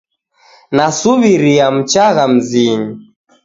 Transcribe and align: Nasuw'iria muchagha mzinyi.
Nasuw'iria 0.75 1.65
muchagha 1.75 2.25
mzinyi. 2.33 2.91